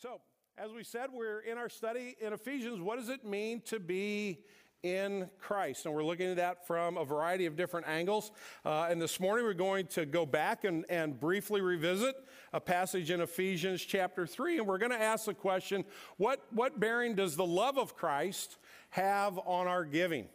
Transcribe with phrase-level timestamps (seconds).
[0.00, 0.20] So,
[0.56, 2.80] as we said, we're in our study in Ephesians.
[2.80, 4.38] What does it mean to be
[4.84, 5.86] in Christ?
[5.86, 8.30] And we're looking at that from a variety of different angles.
[8.64, 12.14] Uh, and this morning we're going to go back and, and briefly revisit
[12.52, 14.58] a passage in Ephesians chapter 3.
[14.58, 15.84] And we're going to ask the question
[16.16, 18.56] what, what bearing does the love of Christ
[18.90, 20.28] have on our giving?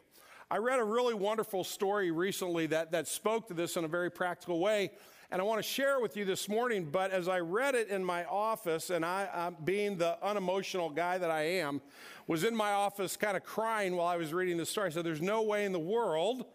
[0.51, 4.11] I read a really wonderful story recently that, that spoke to this in a very
[4.11, 4.91] practical way
[5.31, 6.85] and I want to share with you this morning.
[6.91, 11.17] But as I read it in my office, and I, uh, being the unemotional guy
[11.17, 11.81] that I am,
[12.27, 14.87] was in my office kind of crying while I was reading the story.
[14.87, 16.45] I said, There's no way in the world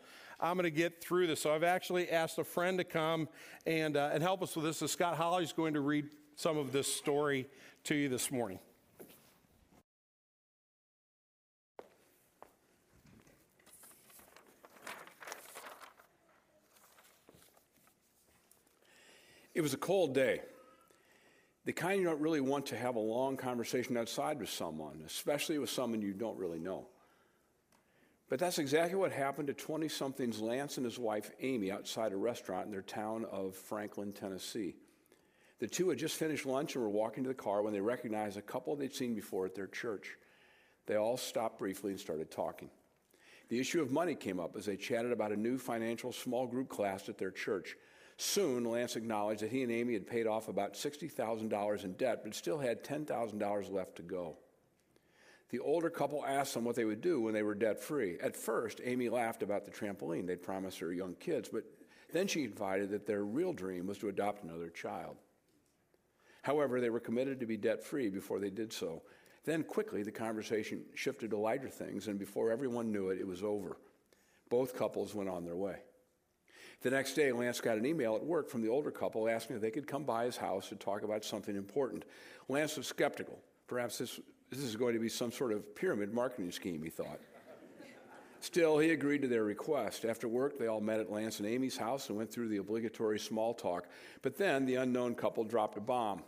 [0.40, 1.42] I'm going to get through this.
[1.42, 3.28] So I've actually asked a friend to come
[3.66, 4.78] and, uh, and help us with this.
[4.78, 7.48] So Scott Holly's going to read some of this story
[7.84, 8.60] to you this morning.
[19.58, 20.42] It was a cold day.
[21.64, 25.59] The kind you don't really want to have a long conversation outside with someone, especially
[25.59, 26.87] with someone you don't really know.
[28.28, 32.16] But that's exactly what happened to 20 somethings Lance and his wife Amy outside a
[32.16, 34.76] restaurant in their town of Franklin, Tennessee.
[35.59, 38.37] The two had just finished lunch and were walking to the car when they recognized
[38.37, 40.16] a couple they'd seen before at their church.
[40.87, 42.70] They all stopped briefly and started talking.
[43.48, 46.68] The issue of money came up as they chatted about a new financial small group
[46.68, 47.74] class at their church
[48.21, 52.35] Soon, Lance acknowledged that he and Amy had paid off about $60,000 in debt, but
[52.35, 54.37] still had $10,000 left to go.
[55.51, 58.19] The older couple asked them what they would do when they were debt free.
[58.21, 61.63] At first, Amy laughed about the trampoline they'd promised her young kids, but
[62.13, 65.16] then she confided that their real dream was to adopt another child.
[66.43, 69.03] However, they were committed to be debt free before they did so.
[69.44, 73.44] Then quickly, the conversation shifted to lighter things, and before everyone knew it, it was
[73.44, 73.78] over.
[74.49, 75.77] Both couples went on their way.
[76.81, 79.62] The next day, Lance got an email at work from the older couple asking if
[79.62, 82.04] they could come by his house to talk about something important.
[82.48, 83.41] Lance was skeptical.
[83.66, 87.19] Perhaps this, this is going to be some sort of pyramid marketing scheme, he thought.
[88.41, 90.05] Still, he agreed to their request.
[90.05, 93.19] After work, they all met at Lance and Amy's house and went through the obligatory
[93.19, 93.89] small talk.
[94.22, 96.22] But then the unknown couple dropped a bomb.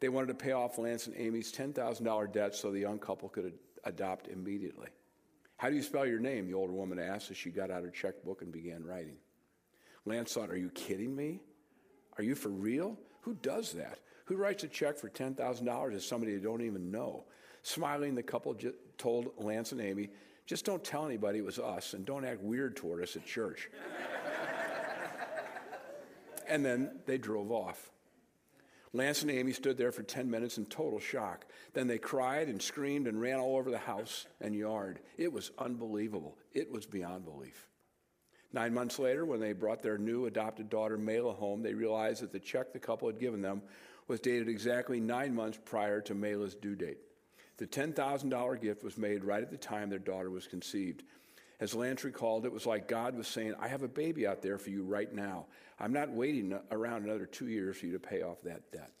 [0.00, 3.46] They wanted to pay off Lance and Amy's $10,000 debt so the young couple could
[3.46, 3.52] ad-
[3.84, 4.88] adopt immediately.
[5.56, 6.48] How do you spell your name?
[6.48, 9.16] The older woman asked as she got out her checkbook and began writing.
[10.06, 11.40] Lance thought, Are you kidding me?
[12.18, 12.98] Are you for real?
[13.22, 13.98] Who does that?
[14.26, 17.24] Who writes a check for $10,000 to somebody they don't even know?
[17.62, 18.56] Smiling, the couple
[18.98, 20.10] told Lance and Amy,
[20.46, 23.70] Just don't tell anybody it was us and don't act weird toward us at church.
[26.48, 27.90] and then they drove off.
[28.92, 31.46] Lance and Amy stood there for 10 minutes in total shock.
[31.72, 35.00] Then they cried and screamed and ran all over the house and yard.
[35.18, 36.38] It was unbelievable.
[36.52, 37.68] It was beyond belief.
[38.54, 42.30] Nine months later, when they brought their new adopted daughter, Mayla, home, they realized that
[42.30, 43.62] the check the couple had given them
[44.06, 46.98] was dated exactly nine months prior to Mayla's due date.
[47.56, 51.02] The $10,000 gift was made right at the time their daughter was conceived.
[51.58, 54.56] As Lance recalled, it was like God was saying, I have a baby out there
[54.58, 55.46] for you right now.
[55.80, 58.92] I'm not waiting around another two years for you to pay off that debt.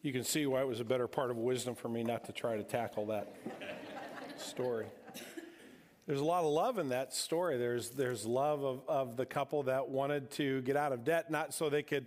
[0.00, 2.32] You can see why it was a better part of wisdom for me not to
[2.32, 3.32] try to tackle that
[4.52, 4.84] story.
[6.06, 7.56] There's a lot of love in that story.
[7.56, 11.54] There's, there's love of, of the couple that wanted to get out of debt, not
[11.54, 12.04] so they could,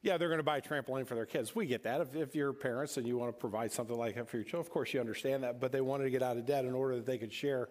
[0.00, 1.54] yeah, they're going to buy a trampoline for their kids.
[1.54, 2.00] We get that.
[2.00, 4.66] If, if you're parents and you want to provide something like that for your children,
[4.66, 5.60] of course you understand that.
[5.60, 7.68] But they wanted to get out of debt in order that they could share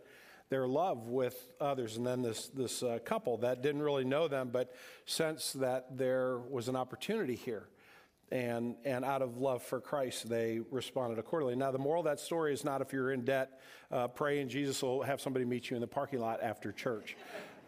[0.50, 1.98] their love with others.
[1.98, 4.72] And then this, this uh, couple that didn't really know them, but
[5.08, 7.70] sensed that there was an opportunity here
[8.32, 11.56] and, and out of love for Christ, they responded accordingly.
[11.56, 13.60] Now, the moral of that story is not if you're in debt,
[13.92, 17.18] uh, pray and Jesus will have somebody meet you in the parking lot after church.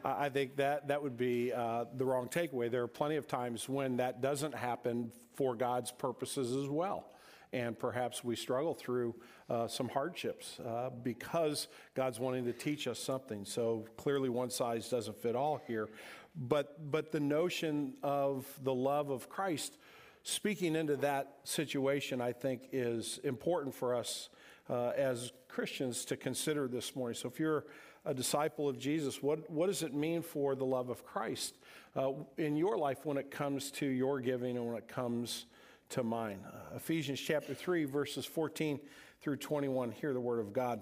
[0.06, 2.70] I think that that would be uh, the wrong takeaway.
[2.70, 7.10] There are plenty of times when that doesn't happen for God's purposes as well.
[7.54, 9.16] And perhaps we struggle through
[9.50, 13.46] uh, some hardships uh, because God's wanting to teach us something.
[13.46, 15.90] So clearly, one size doesn't fit all here.
[16.36, 19.78] But, but the notion of the love of Christ
[20.24, 24.30] speaking into that situation, I think, is important for us
[24.70, 27.16] uh, as Christians to consider this morning.
[27.16, 27.66] So, if you're
[28.06, 31.56] a disciple of Jesus, what, what does it mean for the love of Christ
[31.96, 35.46] uh, in your life when it comes to your giving and when it comes
[35.90, 36.40] to mine?
[36.46, 38.80] Uh, Ephesians chapter 3, verses 14
[39.22, 39.92] through 21.
[39.92, 40.82] Hear the word of God.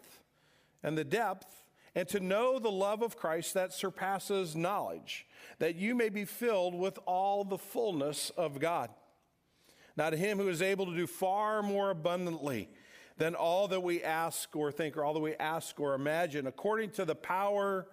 [0.83, 1.63] and the depth,
[1.93, 5.27] and to know the love of Christ that surpasses knowledge,
[5.59, 8.89] that you may be filled with all the fullness of God.
[9.97, 12.69] Now, to him who is able to do far more abundantly
[13.17, 16.91] than all that we ask or think, or all that we ask or imagine, according
[16.91, 17.87] to the power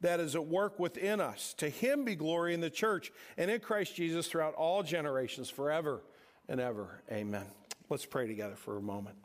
[0.00, 1.54] that is at work within us.
[1.58, 6.02] To him be glory in the church and in Christ Jesus throughout all generations, forever
[6.48, 7.02] and ever.
[7.10, 7.46] Amen.
[7.88, 9.16] Let's pray together for a moment.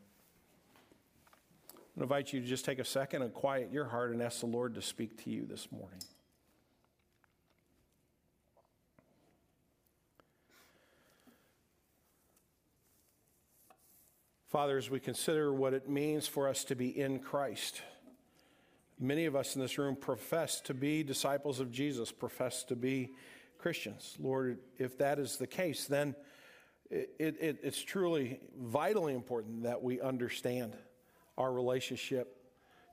[2.00, 4.76] Invite you to just take a second and quiet your heart and ask the Lord
[4.76, 6.00] to speak to you this morning.
[14.48, 17.82] Father, as we consider what it means for us to be in Christ,
[18.98, 23.12] many of us in this room profess to be disciples of Jesus, profess to be
[23.58, 24.16] Christians.
[24.20, 26.16] Lord, if that is the case, then
[26.90, 30.78] it, it, it's truly vitally important that we understand
[31.40, 32.36] our relationship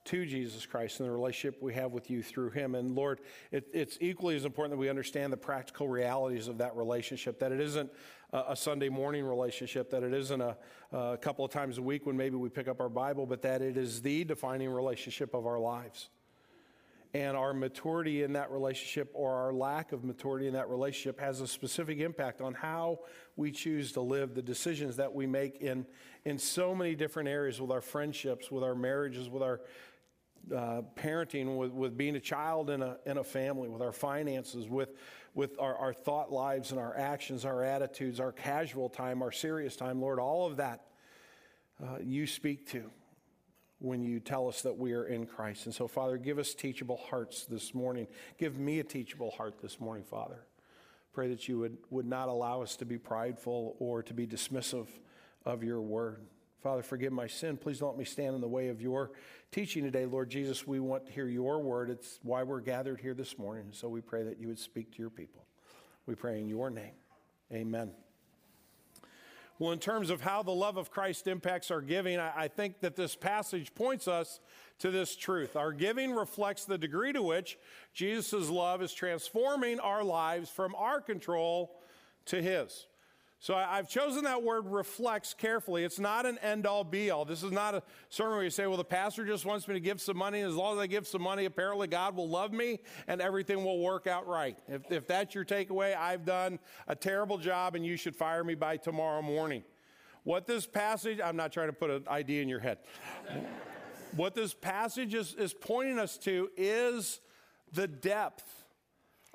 [0.07, 2.77] to Jesus Christ and the relationship we have with you through Him.
[2.77, 3.21] And Lord,
[3.51, 7.51] it, it's equally as important that we understand the practical realities of that relationship, that
[7.51, 7.91] it isn't
[8.33, 10.57] a, a Sunday morning relationship, that it isn't a,
[10.93, 13.63] a couple of times a week when maybe we pick up our Bible, but that
[13.63, 16.09] it is the defining relationship of our lives.
[17.17, 21.41] And our maturity in that relationship or our lack of maturity in that relationship has
[21.41, 22.99] a specific impact on how
[23.37, 25.87] we choose to live, the decisions that we make in,
[26.27, 29.63] in so many different areas with our friendships, with our marriages, with our
[30.55, 34.69] uh, parenting, with, with being a child in a, in a family, with our finances,
[34.69, 34.91] with,
[35.33, 39.75] with our, our thought lives and our actions, our attitudes, our casual time, our serious
[39.75, 40.03] time.
[40.03, 40.85] Lord, all of that
[41.83, 42.91] uh, you speak to
[43.87, 45.67] when you tell us that we are in Christ.
[45.67, 48.07] And so, Father, give us teachable hearts this morning.
[48.39, 50.45] Give me a teachable heart this morning, Father.
[51.13, 54.89] Pray that you would, would not allow us to be prideful or to be dismissive
[55.45, 56.21] of your word.
[56.63, 57.57] Father, forgive my sin.
[57.57, 59.13] Please don't let me stand in the way of your
[59.53, 60.05] teaching today.
[60.05, 61.89] Lord Jesus, we want to hear your word.
[61.89, 63.69] It's why we're gathered here this morning.
[63.71, 65.47] So we pray that you would speak to your people.
[66.07, 66.95] We pray in your name.
[67.53, 68.06] Amen.
[69.59, 72.81] Well, in terms of how the love of Christ impacts our giving, I, I, think
[72.81, 74.41] that this passage points us
[74.81, 75.57] to this truth.
[75.57, 77.59] Our giving reflects the degree to which
[77.95, 81.81] Jesus' love is transforming our lives from our control
[82.27, 82.87] to His.
[83.39, 85.85] So I, have chosen that word reflects carefully.
[85.85, 87.25] It's not an end all be all.
[87.25, 89.81] This is not a sermon where you say, well, the pastor just wants me to
[89.81, 90.41] give some money.
[90.41, 93.63] And as long as I give some money, apparently God will love me and everything
[93.63, 94.59] will work out right.
[94.69, 98.55] If, if that's your takeaway, I've done a terrible job and you should fire me
[98.55, 99.65] by tomorrow morning.
[100.25, 102.79] What this passage, I'm not trying to put an idea in your head.
[104.17, 107.21] what this passage is, is pointing us to is
[107.73, 108.66] the depth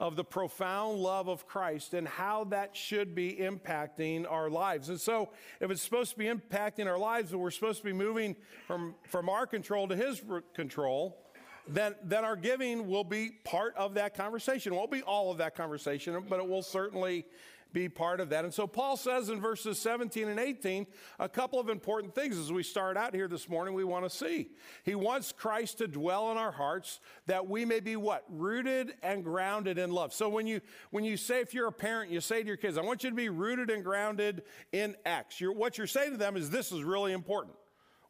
[0.02, 4.90] of the profound love of Christ and how that should be impacting our lives.
[4.90, 7.94] And so, if it's supposed to be impacting our lives and we're supposed to be
[7.94, 10.20] moving from, from our control to His
[10.56, 11.21] control,
[11.68, 14.74] then, then our giving will be part of that conversation.
[14.74, 17.26] It won't be all of that conversation, but it will certainly
[17.74, 18.44] be part of that.
[18.44, 20.86] And so Paul says in verses 17 and 18
[21.20, 24.10] a couple of important things as we start out here this morning we want to
[24.10, 24.50] see.
[24.84, 28.26] He wants Christ to dwell in our hearts that we may be what?
[28.30, 30.14] Rooted and grounded in love.
[30.14, 32.78] So when you when you say if you're a parent, you say to your kids,
[32.78, 35.40] I want you to be rooted and grounded in X.
[35.40, 37.56] You're, what you're saying to them is this is really important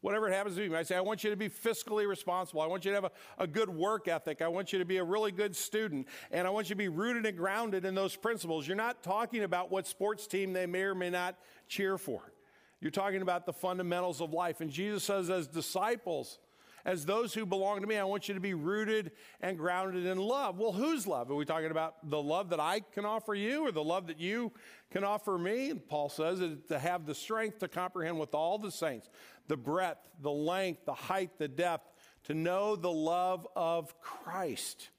[0.01, 0.65] whatever it happens to be.
[0.65, 2.62] You might say, I want you to be fiscally responsible.
[2.62, 4.41] I want you to have a, a good work ethic.
[4.41, 6.08] I want you to be a really good student.
[6.31, 8.67] And I want you to be rooted and grounded in those principles.
[8.67, 12.34] You're not talking about what sports team they may or may not cheer for.
[12.81, 14.60] You're talking about the fundamentals of life.
[14.60, 16.39] And Jesus says, as disciples,
[16.85, 20.17] as those who belong to me, I want you to be rooted and grounded in
[20.17, 20.57] love.
[20.57, 21.29] Well, whose love?
[21.29, 24.19] Are we talking about the love that I can offer you or the love that
[24.19, 24.51] you
[24.91, 25.69] can offer me?
[25.69, 29.09] And Paul says to have the strength to comprehend with all the saints
[29.47, 31.91] the breadth, the length, the height, the depth,
[32.23, 34.89] to know the love of Christ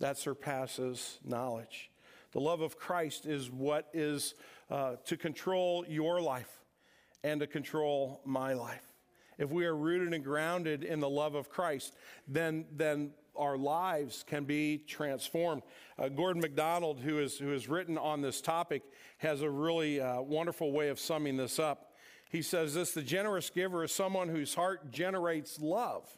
[0.00, 1.90] that surpasses knowledge.
[2.32, 4.34] The love of Christ is what is
[4.70, 6.62] uh, to control your life
[7.22, 8.91] and to control my life
[9.42, 11.96] if we are rooted and grounded in the love of Christ,
[12.28, 15.62] then, then our lives can be transformed.
[15.98, 18.82] Uh, Gordon MacDonald, who, is, who has written on this topic,
[19.18, 21.92] has a really uh, wonderful way of summing this up.
[22.30, 26.08] He says this The generous giver is someone whose heart generates love.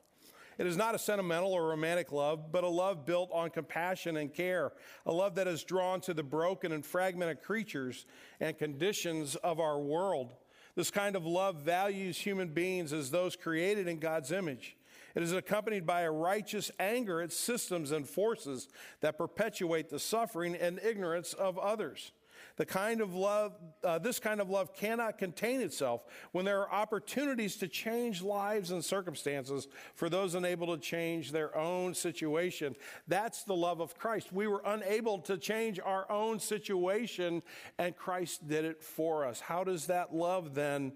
[0.58, 4.32] It is not a sentimental or romantic love, but a love built on compassion and
[4.32, 4.72] care,
[5.06, 8.04] a love that is drawn to the broken and fragmented creatures
[8.38, 10.34] and conditions of our world.
[10.76, 14.76] This kind of love values human beings as those created in God's image.
[15.14, 18.68] It is accompanied by a righteous anger at systems and forces
[19.00, 22.10] that perpetuate the suffering and ignorance of others.
[22.56, 26.70] The kind of love, uh, this kind of love cannot contain itself when there are
[26.70, 32.76] opportunities to change lives and circumstances for those unable to change their own situation.
[33.08, 34.32] That's the love of Christ.
[34.32, 37.42] We were unable to change our own situation,
[37.78, 39.40] and Christ did it for us.
[39.40, 40.92] How does that love then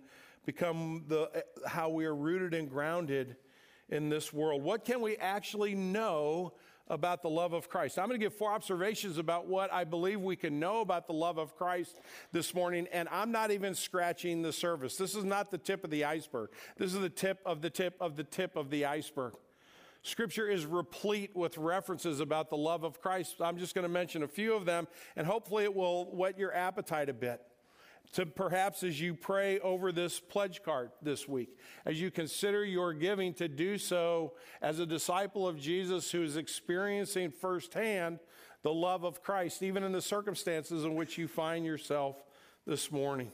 [0.46, 3.36] become the, how we are rooted and grounded
[3.88, 4.62] in this world?
[4.62, 6.54] What can we actually know?
[6.90, 7.98] About the love of Christ.
[7.98, 11.12] I'm going to give four observations about what I believe we can know about the
[11.12, 12.00] love of Christ
[12.32, 14.96] this morning, and I'm not even scratching the surface.
[14.96, 16.50] This is not the tip of the iceberg.
[16.76, 19.34] This is the tip of the tip of the tip of the iceberg.
[20.02, 23.36] Scripture is replete with references about the love of Christ.
[23.40, 26.54] I'm just going to mention a few of them, and hopefully it will whet your
[26.54, 27.42] appetite a bit
[28.12, 32.92] to perhaps as you pray over this pledge card this week, as you consider your
[32.92, 38.18] giving, to do so as a disciple of Jesus who is experiencing firsthand
[38.62, 42.16] the love of Christ, even in the circumstances in which you find yourself
[42.66, 43.30] this morning.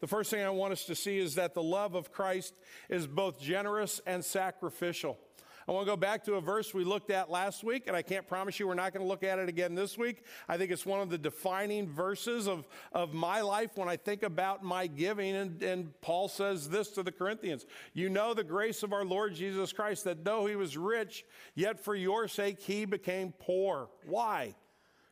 [0.00, 2.54] The first thing I want us to see is that the love of Christ
[2.88, 5.18] is both generous and sacrificial.
[5.66, 8.02] I want to go back to a verse we looked at last week, and I
[8.02, 10.24] can't promise you we're not going to look at it again this week.
[10.46, 14.22] I think it's one of the defining verses of, of my life when I think
[14.22, 15.34] about my giving.
[15.34, 19.34] And, and Paul says this to the Corinthians You know the grace of our Lord
[19.34, 23.88] Jesus Christ, that though he was rich, yet for your sake he became poor.
[24.04, 24.54] Why?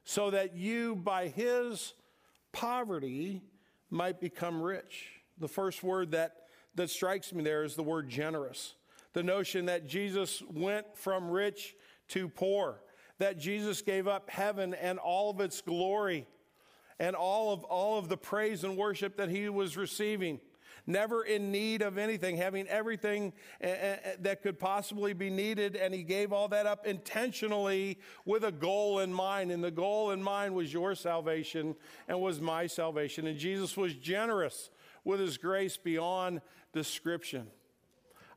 [0.04, 1.94] So that you, by his
[2.52, 3.40] poverty,
[3.88, 5.06] might become rich.
[5.38, 6.34] The first word that,
[6.74, 8.74] that strikes me there is the word generous
[9.12, 11.74] the notion that Jesus went from rich
[12.08, 12.80] to poor,
[13.18, 16.26] that Jesus gave up heaven and all of its glory
[16.98, 20.40] and all of, all of the praise and worship that he was receiving.
[20.86, 25.76] Never in need of anything, having everything eh, eh, eh, that could possibly be needed,
[25.76, 29.52] and he gave all that up intentionally with a goal in mind.
[29.52, 31.76] And the goal in mind was your salvation
[32.08, 33.26] and was my salvation.
[33.26, 34.70] And Jesus was generous
[35.04, 36.40] with his grace beyond
[36.72, 37.46] description.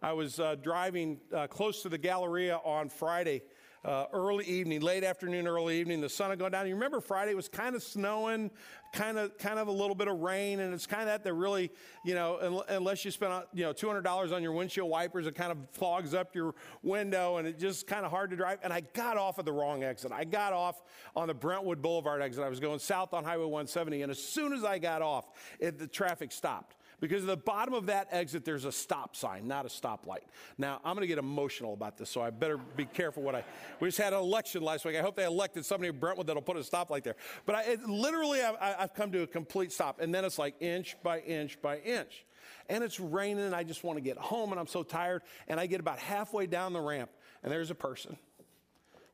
[0.05, 3.41] I was uh, driving uh, close to the Galleria on Friday.
[3.83, 6.67] Uh, early evening, late afternoon, early evening, the sun had gone down.
[6.67, 8.51] You remember Friday it was kind of snowing,
[8.93, 11.33] kind of, kind of a little bit of rain, and it's kind of that that
[11.33, 11.71] really,
[12.03, 15.25] you know, unless you spend, uh, you know, two hundred dollars on your windshield wipers,
[15.25, 18.59] it kind of fogs up your window, and it's just kind of hard to drive.
[18.61, 20.11] And I got off at the wrong exit.
[20.11, 20.83] I got off
[21.15, 22.43] on the Brentwood Boulevard exit.
[22.43, 25.79] I was going south on Highway 170, and as soon as I got off, it,
[25.79, 26.75] the traffic stopped.
[26.99, 30.23] Because at the bottom of that exit, there's a stop sign, not a stoplight.
[30.57, 33.43] Now, I'm going to get emotional about this, so I better be careful what I.
[33.79, 34.95] We just had an election last week.
[34.95, 37.15] I hope they elected somebody in Brentwood that'll put a stoplight there.
[37.45, 39.99] But I, it, literally, I, I've come to a complete stop.
[39.99, 42.25] And then it's like inch by inch by inch.
[42.69, 45.21] And it's raining, and I just want to get home, and I'm so tired.
[45.47, 47.11] And I get about halfway down the ramp,
[47.43, 48.17] and there's a person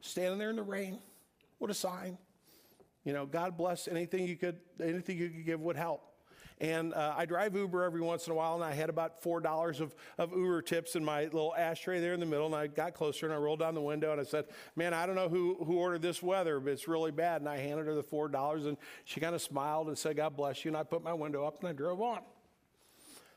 [0.01, 1.00] standing there in the rain
[1.59, 2.17] What a sign.
[3.03, 6.11] You know, God bless anything you could, anything you could give would help.
[6.60, 9.79] And uh, I drive Uber every once in a while, and I had about $4
[9.79, 12.46] of, of Uber tips in my little ashtray there in the middle.
[12.46, 15.05] And I got closer and I rolled down the window and I said, Man, I
[15.05, 17.41] don't know who, who ordered this weather, but it's really bad.
[17.41, 20.63] And I handed her the $4, and she kind of smiled and said, God bless
[20.63, 20.70] you.
[20.70, 22.20] And I put my window up and I drove on.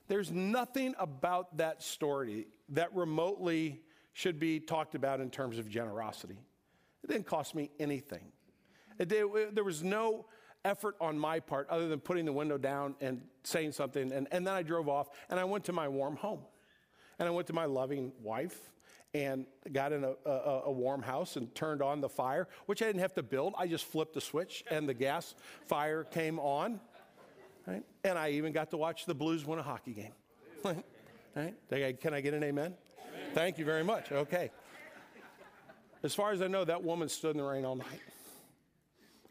[0.08, 3.80] There's nothing about that story that remotely
[4.12, 6.38] should be talked about in terms of generosity.
[7.02, 8.32] It didn't cost me anything.
[8.98, 10.26] It, it, there was no
[10.64, 14.12] effort on my part other than putting the window down and saying something.
[14.12, 16.40] And, and then I drove off and I went to my warm home.
[17.18, 18.72] And I went to my loving wife
[19.14, 22.86] and got in a, a, a, warm house and turned on the fire, which I
[22.86, 23.54] didn't have to build.
[23.56, 26.80] I just flipped the switch and the gas fire came on.
[27.64, 27.84] Right?
[28.02, 30.12] And I even got to watch the Blues win a hockey game.
[31.36, 32.00] right?
[32.00, 32.74] Can I get an amen?
[32.74, 32.74] amen?
[33.32, 34.10] Thank you very much.
[34.10, 34.50] Okay.
[36.02, 38.00] As far as I know, that woman stood in the rain all night.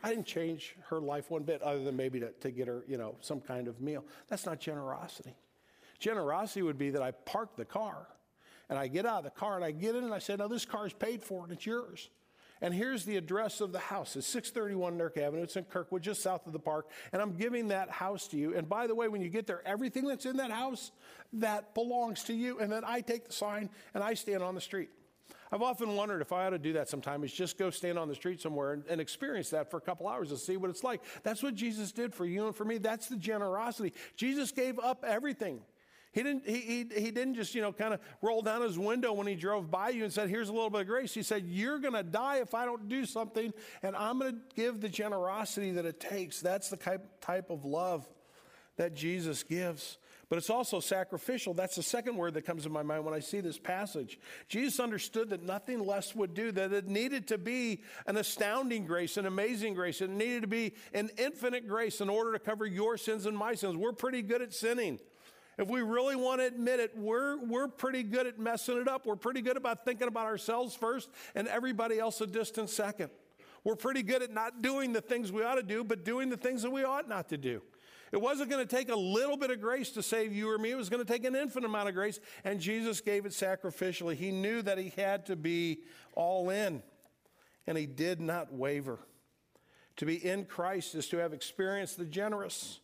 [0.03, 2.97] I didn't change her life one bit other than maybe to, to get her, you
[2.97, 4.03] know, some kind of meal.
[4.27, 5.33] That's not generosity.
[5.97, 8.07] Generosity would be that I park the car
[8.69, 10.49] and I get out of the car and I get in and I say, no,
[10.49, 12.09] this car is paid for and it's yours.
[12.61, 14.15] And here's the address of the house.
[14.15, 15.43] It's 631 Nurk Avenue.
[15.43, 16.89] It's in Kirkwood, just south of the park.
[17.11, 18.55] And I'm giving that house to you.
[18.55, 20.91] And by the way, when you get there, everything that's in that house,
[21.33, 22.59] that belongs to you.
[22.59, 24.89] And then I take the sign and I stand on the street.
[25.51, 28.07] I've often wondered if I ought to do that sometime, is just go stand on
[28.07, 30.83] the street somewhere and, and experience that for a couple hours and see what it's
[30.83, 31.01] like.
[31.23, 32.77] That's what Jesus did for you and for me.
[32.77, 33.93] That's the generosity.
[34.15, 35.61] Jesus gave up everything.
[36.13, 39.13] He didn't, he, he, he didn't just, you know, kind of roll down his window
[39.13, 41.11] when he drove by you and said, Here's a little bit of grace.
[41.11, 44.39] He said, You're going to die if I don't do something, and I'm going to
[44.55, 46.39] give the generosity that it takes.
[46.39, 48.07] That's the type, type of love
[48.77, 49.97] that Jesus gives.
[50.29, 51.53] But it's also sacrificial.
[51.53, 54.19] That's the second word that comes to my mind when I see this passage.
[54.47, 59.17] Jesus understood that nothing less would do, that it needed to be an astounding grace,
[59.17, 60.01] an amazing grace.
[60.01, 63.55] It needed to be an infinite grace in order to cover your sins and my
[63.55, 63.75] sins.
[63.75, 64.99] We're pretty good at sinning.
[65.57, 69.05] If we really want to admit it, we're, we're pretty good at messing it up.
[69.05, 73.11] We're pretty good about thinking about ourselves first and everybody else a distant second.
[73.63, 76.37] We're pretty good at not doing the things we ought to do, but doing the
[76.37, 77.61] things that we ought not to do.
[78.13, 80.69] It wasn't going to take a little bit of grace to save you or me.
[80.69, 84.13] It was going to take an infinite amount of grace, and Jesus gave it sacrificially.
[84.13, 85.79] He knew that he had to be
[86.13, 86.83] all in,
[87.65, 88.99] and he did not waver.
[89.95, 92.81] To be in Christ is to have experienced the generous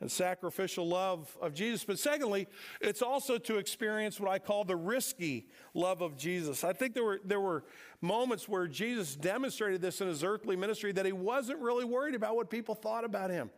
[0.00, 1.84] and sacrificial love of Jesus.
[1.84, 2.46] But secondly,
[2.80, 6.62] it's also to experience what I call the risky love of Jesus.
[6.62, 7.64] I think there were, there were
[8.00, 12.36] moments where Jesus demonstrated this in his earthly ministry that he wasn't really worried about
[12.36, 13.50] what people thought about him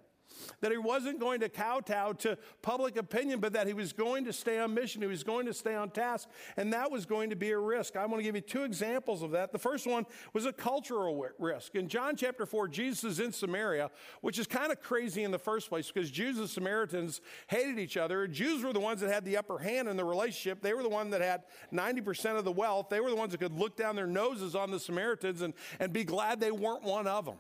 [0.61, 4.33] that he wasn't going to kowtow to public opinion, but that he was going to
[4.33, 5.03] stay on mission.
[5.03, 7.97] He was going to stay on task, and that was going to be a risk.
[7.97, 9.53] I want to give you two examples of that.
[9.53, 11.75] The first one was a cultural risk.
[11.75, 15.39] In John chapter 4, Jesus is in Samaria, which is kind of crazy in the
[15.39, 18.27] first place because Jews and Samaritans hated each other.
[18.27, 20.89] Jews were the ones that had the upper hand in the relationship, they were the
[20.89, 22.89] one that had 90% of the wealth.
[22.89, 25.93] They were the ones that could look down their noses on the Samaritans and, and
[25.93, 27.37] be glad they weren't one of them.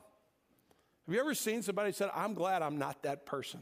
[1.11, 3.59] Have you ever seen somebody said, I'm glad I'm not that person?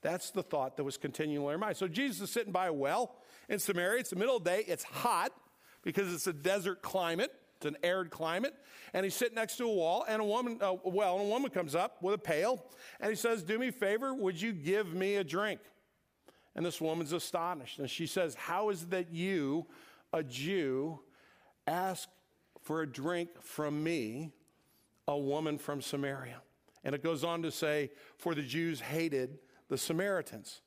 [0.00, 1.76] That's the thought that was continually in their mind.
[1.76, 3.16] So Jesus is sitting by a well
[3.50, 4.00] in Samaria.
[4.00, 4.64] It's the middle of the day.
[4.66, 5.30] It's hot
[5.82, 7.34] because it's a desert climate.
[7.56, 8.54] It's an arid climate.
[8.94, 11.50] And he's sitting next to a wall and a woman, uh, well, and a woman
[11.50, 12.64] comes up with a pail
[12.98, 14.14] and he says, do me a favor.
[14.14, 15.60] Would you give me a drink?
[16.56, 17.78] And this woman's astonished.
[17.78, 19.66] And she says, how is it that you,
[20.14, 21.00] a Jew,
[21.66, 22.08] ask
[22.62, 24.30] for a drink from me,
[25.06, 26.40] a woman from Samaria?
[26.84, 30.62] And it goes on to say, for the Jews hated the Samaritans.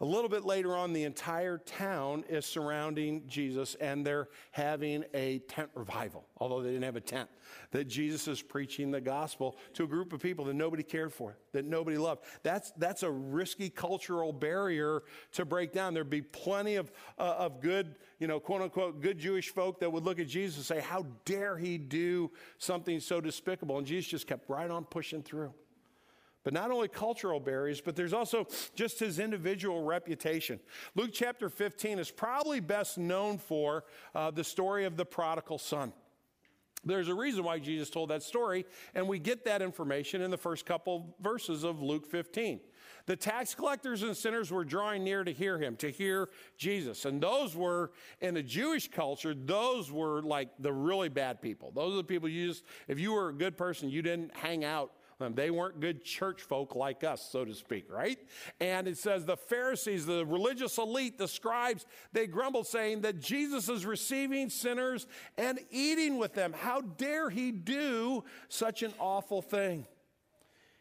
[0.00, 5.38] A little bit later on, the entire town is surrounding Jesus and they're having a
[5.48, 7.30] tent revival, although they didn't have a tent.
[7.70, 11.38] That Jesus is preaching the gospel to a group of people that nobody cared for,
[11.52, 12.24] that nobody loved.
[12.42, 15.94] That's, that's a risky cultural barrier to break down.
[15.94, 19.90] There'd be plenty of, uh, of good, you know, quote unquote, good Jewish folk that
[19.90, 23.78] would look at Jesus and say, How dare he do something so despicable?
[23.78, 25.54] And Jesus just kept right on pushing through.
[26.46, 30.60] But not only cultural barriers, but there's also just his individual reputation.
[30.94, 33.82] Luke chapter 15 is probably best known for
[34.14, 35.92] uh, the story of the prodigal son.
[36.84, 40.36] There's a reason why Jesus told that story, and we get that information in the
[40.36, 42.60] first couple verses of Luke 15.
[43.06, 47.06] The tax collectors and sinners were drawing near to hear him, to hear Jesus.
[47.06, 51.72] And those were, in the Jewish culture, those were like the really bad people.
[51.74, 54.64] Those are the people you just, if you were a good person, you didn't hang
[54.64, 55.34] out them.
[55.34, 58.18] They weren't good church folk like us, so to speak, right?
[58.60, 63.68] And it says the Pharisees, the religious elite, the scribes, they grumbled, saying that Jesus
[63.68, 65.06] is receiving sinners
[65.38, 66.52] and eating with them.
[66.52, 69.86] How dare he do such an awful thing?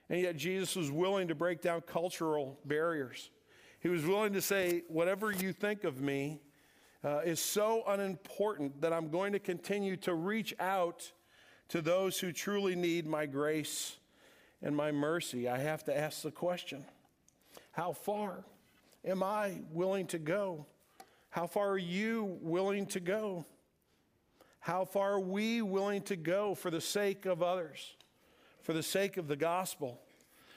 [0.09, 3.31] And yet Jesus was willing to break down cultural barriers.
[3.79, 6.41] He was willing to say, whatever you think of me
[7.03, 11.11] uh, is so unimportant that I'm going to continue to reach out
[11.69, 13.97] to those who truly need my grace
[14.61, 16.85] and my mercy, I have to ask the question
[17.71, 18.45] how far
[19.03, 20.65] am I willing to go?
[21.29, 23.45] How far are you willing to go?
[24.59, 27.95] How far are we willing to go for the sake of others,
[28.63, 29.99] for the sake of the gospel,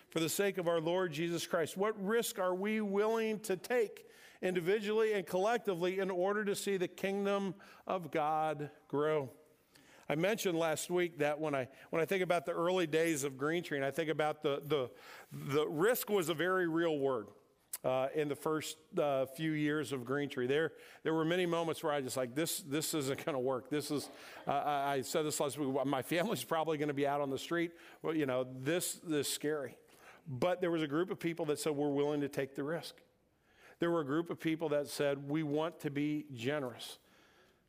[0.08, 1.76] for the sake of our Lord Jesus Christ?
[1.76, 4.06] What risk are we willing to take
[4.40, 7.54] individually and collectively in order to see the kingdom
[7.87, 9.30] of God grow?
[10.09, 13.37] I mentioned last week that when I, when I think about the early days of
[13.37, 14.90] Green Tree and I think about the, the,
[15.33, 17.27] the risk was a very real word.
[17.85, 20.49] Uh, in the first uh, few years of Green Tree.
[20.49, 20.73] There,
[21.05, 22.59] there were many moments where I just like this.
[22.59, 23.71] This isn't going to work.
[23.71, 24.11] This is.
[24.49, 25.87] Uh, I said this last week.
[25.87, 27.71] My family's probably going to be out on the street.
[28.03, 29.77] Well, you know, this, this is scary.
[30.27, 32.97] But there was a group of people that said we're willing to take the risk.
[33.79, 36.99] There were a group of people that said we want to be generous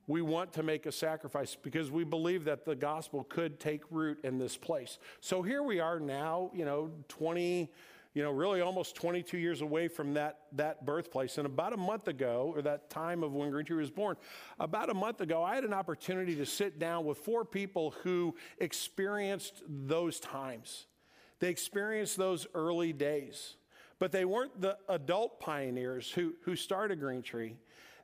[0.10, 4.18] we want to make a sacrifice because we believe that the gospel could take root
[4.24, 4.98] in this place.
[5.22, 7.72] So here we are now, you know, 20,
[8.16, 11.38] you know, really almost 22 years away from that, that birthplace.
[11.38, 14.16] And about a month ago, or that time of when Green Tree was born,
[14.60, 18.36] about a month ago, I had an opportunity to sit down with four people who
[18.58, 20.88] experienced those times.
[21.38, 23.58] They experienced those early days.
[24.00, 27.58] But they weren't the adult pioneers who, who started Green Tree.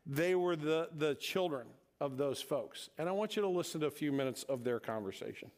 [0.05, 1.65] They were the, the children
[2.01, 2.89] of those folks.
[2.97, 5.49] And I want you to listen to a few minutes of their conversation.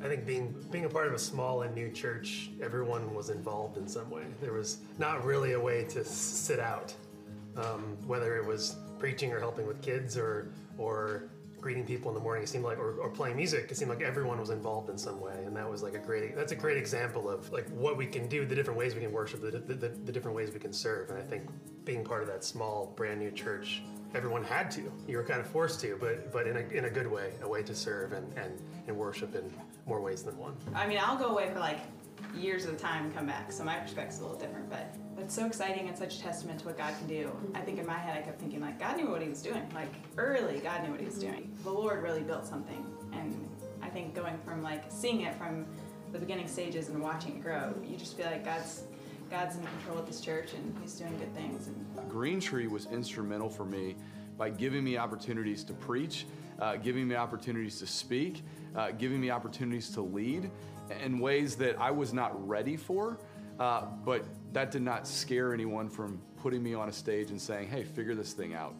[0.00, 3.76] I think being being a part of a small and new church, everyone was involved
[3.76, 4.22] in some way.
[4.40, 6.94] There was not really a way to sit out,
[7.56, 11.24] um, whether it was preaching or helping with kids or or
[11.60, 12.42] greeting people in the morning.
[12.42, 13.70] It seemed like or, or playing music.
[13.70, 16.34] It seemed like everyone was involved in some way, and that was like a great.
[16.36, 19.12] That's a great example of like what we can do, the different ways we can
[19.12, 21.10] worship, the the, the, the different ways we can serve.
[21.10, 21.48] And I think
[21.84, 23.82] being part of that small, brand new church
[24.14, 24.90] everyone had to.
[25.06, 27.48] You were kind of forced to, but but in a, in a good way, a
[27.48, 29.52] way to serve and, and, and worship in
[29.86, 30.56] more ways than one.
[30.74, 31.80] I mean, I'll go away for like
[32.34, 34.94] years a time and come back, so my perspective's a little different, but
[35.28, 37.30] it's so exciting and such a testament to what God can do.
[37.54, 39.62] I think in my head, I kept thinking, like, God knew what He was doing.
[39.74, 41.54] Like, early, God knew what He was doing.
[41.64, 43.46] The Lord really built something, and
[43.82, 45.66] I think going from like seeing it from
[46.12, 48.84] the beginning stages and watching it grow, you just feel like God's
[49.30, 51.68] God's in control of this church and He's doing good things.
[52.08, 53.96] Green Tree was instrumental for me
[54.38, 56.24] by giving me opportunities to preach,
[56.58, 58.40] uh, giving me opportunities to speak,
[58.74, 60.50] uh, giving me opportunities to lead
[61.04, 63.18] in ways that I was not ready for.
[63.58, 67.68] Uh, but that did not scare anyone from putting me on a stage and saying,
[67.68, 68.74] hey, figure this thing out.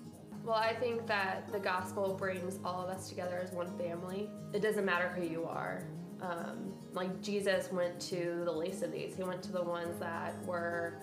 [0.44, 4.30] Well, I think that the gospel brings all of us together as one family.
[4.52, 5.84] It doesn't matter who you are.
[6.22, 9.16] Um, like Jesus went to the least of these.
[9.16, 10.94] He went to the ones that were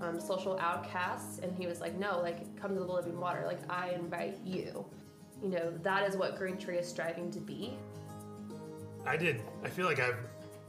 [0.00, 3.44] um, social outcasts, and he was like, "No, like come to the living water.
[3.46, 4.84] Like I invite you."
[5.42, 7.76] You know, that is what Green Tree is striving to be.
[9.06, 9.42] I did.
[9.62, 10.16] I feel like I've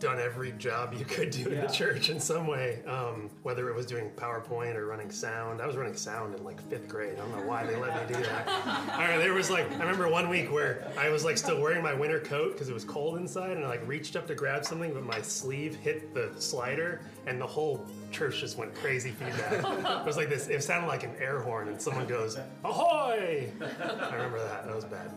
[0.05, 3.75] done every job you could do in the church in some way, um, whether it
[3.75, 5.59] was doing PowerPoint or running sound.
[5.59, 7.13] I was running sound in like fifth grade.
[7.15, 8.47] I don't know why they let me do that.
[8.93, 11.81] All right, there was like I remember one week where I was like still wearing
[11.81, 14.63] my winter coat because it was cold inside, and I like reached up to grab
[14.63, 19.53] something, but my sleeve hit the slider, and the whole church just went crazy feedback.
[20.01, 20.49] it was like this.
[20.49, 24.67] It sounded like an air horn, and someone goes "Ahoy!" I remember that.
[24.67, 25.09] That was bad.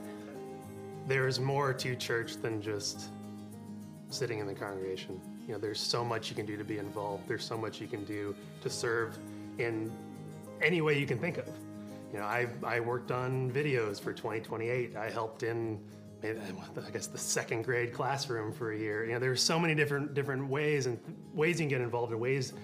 [1.07, 3.11] There's more to church than just
[4.11, 5.21] sitting in the congregation.
[5.47, 7.29] You know, there's so much you can do to be involved.
[7.29, 9.19] There's so much you can do to serve
[9.59, 9.93] in
[10.63, 11.49] any way you can think of.
[12.13, 14.97] You know, I, I worked on videos for 2028.
[14.97, 15.79] I helped in,
[16.23, 19.05] eh, maybe, I guess, the second grade classroom for a year.
[19.05, 20.99] You know, there's so many different different ways and
[21.35, 22.55] ways you can get involved in ways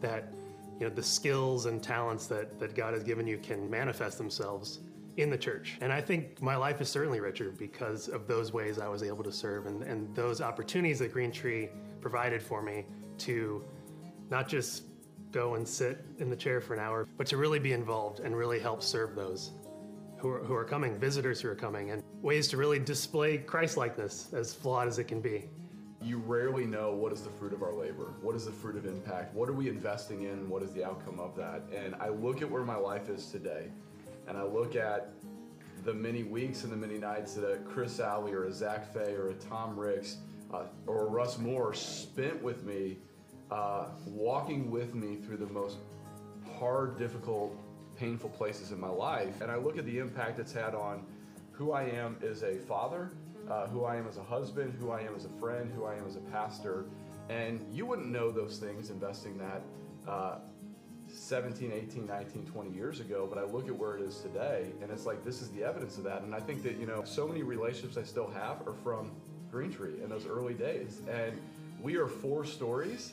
[0.00, 0.32] that
[0.78, 4.78] you know the skills and talents that that God has given you can manifest themselves
[5.16, 5.78] in the church.
[5.80, 9.22] And I think my life is certainly richer because of those ways I was able
[9.24, 11.68] to serve and, and those opportunities that Green Tree
[12.00, 12.86] provided for me
[13.18, 13.64] to
[14.30, 14.84] not just
[15.30, 18.36] go and sit in the chair for an hour, but to really be involved and
[18.36, 19.52] really help serve those
[20.18, 23.76] who are, who are coming, visitors who are coming, and ways to really display Christ
[23.76, 25.48] likeness, as flawed as it can be.
[26.00, 28.86] You rarely know what is the fruit of our labor, what is the fruit of
[28.86, 31.62] impact, what are we investing in, what is the outcome of that.
[31.74, 33.68] And I look at where my life is today,
[34.32, 35.10] and I look at
[35.84, 39.12] the many weeks and the many nights that a Chris Alley or a Zach Fay
[39.12, 40.16] or a Tom Ricks
[40.54, 42.96] uh, or Russ Moore spent with me,
[43.50, 45.76] uh, walking with me through the most
[46.58, 47.54] hard, difficult,
[47.98, 49.42] painful places in my life.
[49.42, 51.04] And I look at the impact it's had on
[51.50, 53.10] who I am as a father,
[53.50, 55.94] uh, who I am as a husband, who I am as a friend, who I
[55.96, 56.86] am as a pastor.
[57.28, 59.62] And you wouldn't know those things investing that
[60.10, 60.38] uh,
[61.12, 64.90] 17, 18, 19, 20 years ago, but I look at where it is today and
[64.90, 66.22] it's like this is the evidence of that.
[66.22, 69.12] And I think that, you know, so many relationships I still have are from
[69.50, 71.00] Green Tree in those early days.
[71.10, 71.38] And
[71.82, 73.12] we are four stories,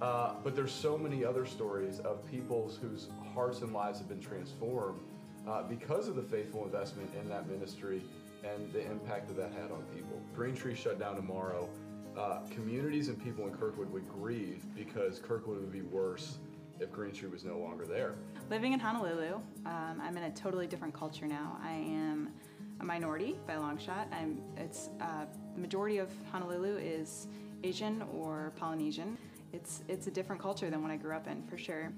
[0.00, 4.20] uh, but there's so many other stories of people whose hearts and lives have been
[4.20, 5.00] transformed
[5.46, 8.02] uh, because of the faithful investment in that ministry
[8.42, 10.20] and the impact that that had on people.
[10.34, 11.68] Green Tree shut down tomorrow.
[12.16, 16.38] Uh, communities and people in Kirkwood would grieve because Kirkwood would be worse
[16.80, 18.14] if Green Tree was no longer there.
[18.50, 19.34] living in Honolulu,
[19.66, 21.58] um, I'm in a totally different culture now.
[21.62, 22.32] I am
[22.80, 24.08] a minority by a long shot.
[24.12, 27.28] I'm, it's, uh, the majority of Honolulu is
[27.62, 29.16] Asian or Polynesian.
[29.52, 31.92] It's, it's a different culture than what I grew up in, for sure.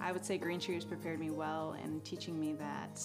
[0.00, 3.02] I would say Green Tree has prepared me well in teaching me that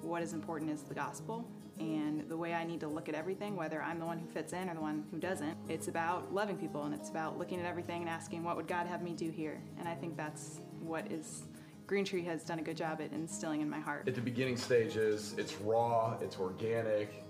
[0.00, 1.46] what is important is the gospel
[1.80, 4.52] and the way I need to look at everything, whether I'm the one who fits
[4.52, 5.56] in or the one who doesn't.
[5.68, 8.86] It's about loving people and it's about looking at everything and asking, what would God
[8.86, 9.60] have me do here?
[9.78, 11.44] And I think that's what is
[11.86, 14.06] Green Tree has done a good job at instilling in my heart.
[14.06, 17.24] At the beginning stages, it's raw, it's organic.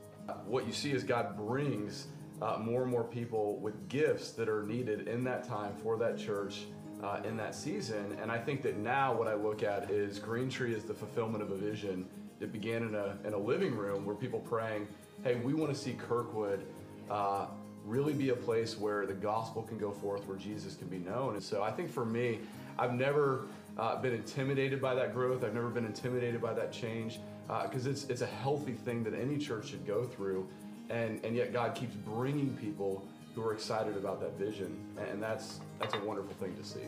[0.46, 2.08] What you see is God brings
[2.42, 6.18] uh, more and more people with gifts that are needed in that time for that
[6.18, 6.66] church
[7.02, 8.18] uh, in that season.
[8.20, 11.42] And I think that now what I look at is Green Tree is the fulfillment
[11.42, 12.08] of a vision
[12.40, 14.86] that began in a, in a living room where people praying,
[15.24, 16.64] hey, we want to see Kirkwood
[17.10, 17.46] uh,
[17.84, 21.34] really be a place where the gospel can go forth, where Jesus can be known.
[21.34, 22.40] And so I think for me,
[22.78, 23.46] I've never
[23.78, 25.42] uh, been intimidated by that growth.
[25.44, 27.20] I've never been intimidated by that change
[27.62, 30.46] because it's, it's a healthy thing that any church should go through.
[30.90, 34.76] And, and yet God keeps bringing people who are excited about that vision,
[35.10, 36.80] and that's that's a wonderful thing to see.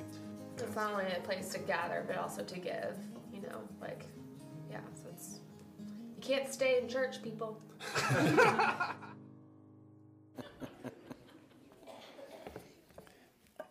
[0.58, 2.96] It's not only a place to gather, but also to give.
[3.32, 4.06] You know, like,
[6.20, 7.60] you can't stay in church, people.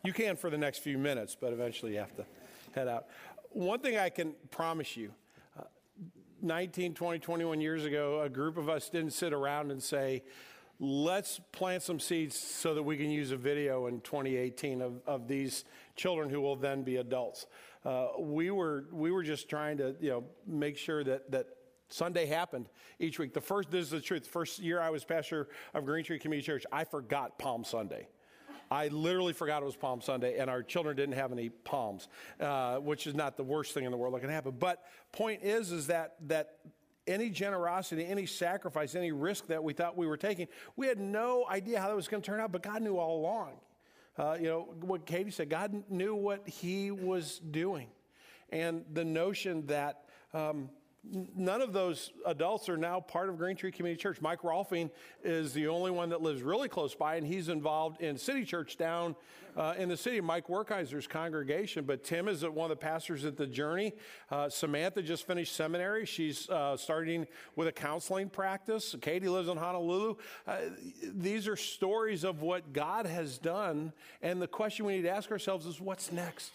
[0.01, 2.25] You can for the next few minutes, but eventually you have to
[2.73, 3.07] head out.
[3.49, 5.11] One thing I can promise you
[5.59, 5.63] uh,
[6.41, 10.23] 19, 20, 21 years ago, a group of us didn't sit around and say,
[10.79, 15.27] let's plant some seeds so that we can use a video in 2018 of, of
[15.27, 15.65] these
[15.97, 17.45] children who will then be adults.
[17.83, 21.47] Uh, we, were, we were just trying to you know, make sure that, that
[21.89, 23.33] Sunday happened each week.
[23.33, 26.19] The first, this is the truth, the first year I was pastor of Green Tree
[26.19, 28.07] Community Church, I forgot Palm Sunday.
[28.71, 32.07] I literally forgot it was Palm Sunday, and our children didn't have any palms,
[32.39, 34.55] uh, which is not the worst thing in the world that can happen.
[34.59, 36.57] But point is, is that that
[37.07, 41.47] any generosity, any sacrifice, any risk that we thought we were taking, we had no
[41.49, 43.53] idea how that was going to turn out, but God knew all along.
[44.15, 45.49] Uh, you know what Katie said.
[45.49, 47.87] God knew what He was doing,
[48.51, 50.03] and the notion that.
[50.31, 50.69] Um,
[51.03, 54.21] none of those adults are now part of Green Tree Community Church.
[54.21, 54.89] Mike Rolfing
[55.23, 58.77] is the only one that lives really close by, and he's involved in City Church
[58.77, 59.15] down
[59.57, 61.85] uh, in the city, Mike Werkheiser's congregation.
[61.85, 63.93] But Tim is one of the pastors at the Journey.
[64.29, 66.05] Uh, Samantha just finished seminary.
[66.05, 68.95] She's uh, starting with a counseling practice.
[69.01, 70.15] Katie lives in Honolulu.
[70.47, 70.57] Uh,
[71.03, 75.31] these are stories of what God has done, and the question we need to ask
[75.31, 76.51] ourselves is what's next?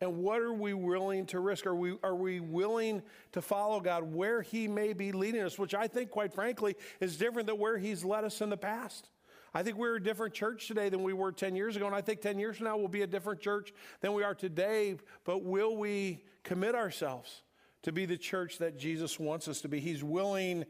[0.00, 1.66] And what are we willing to risk?
[1.66, 5.74] Are we, are we willing to follow God where He may be leading us, which
[5.74, 9.08] I think, quite frankly, is different than where He's led us in the past?
[9.54, 12.02] I think we're a different church today than we were 10 years ago, and I
[12.02, 14.98] think 10 years from now we'll be a different church than we are today.
[15.24, 17.42] But will we commit ourselves
[17.82, 19.80] to be the church that Jesus wants us to be?
[19.80, 20.66] He's willing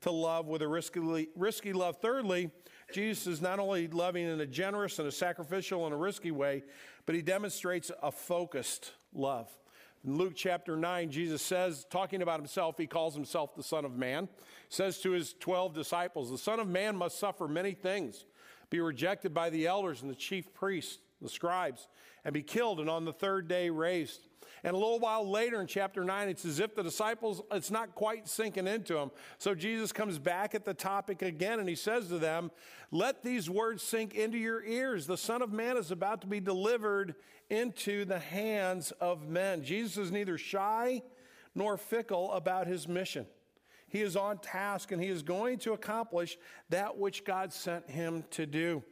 [0.00, 1.98] to love with a risky, risky love.
[1.98, 2.50] Thirdly,
[2.92, 6.62] Jesus is not only loving in a generous and a sacrificial and a risky way,
[7.06, 9.48] but he demonstrates a focused love.
[10.04, 13.96] In Luke chapter 9, Jesus says, talking about himself, he calls himself the Son of
[13.96, 14.28] Man,
[14.70, 18.24] says to his 12 disciples, The Son of Man must suffer many things,
[18.70, 21.86] be rejected by the elders and the chief priests, the scribes,
[22.24, 24.26] and be killed, and on the third day raised.
[24.62, 27.94] And a little while later in chapter 9, it's as if the disciples, it's not
[27.94, 29.10] quite sinking into them.
[29.38, 32.50] So Jesus comes back at the topic again and he says to them,
[32.90, 35.06] Let these words sink into your ears.
[35.06, 37.14] The Son of Man is about to be delivered
[37.48, 39.64] into the hands of men.
[39.64, 41.02] Jesus is neither shy
[41.54, 43.26] nor fickle about his mission.
[43.88, 48.24] He is on task and he is going to accomplish that which God sent him
[48.30, 48.84] to do.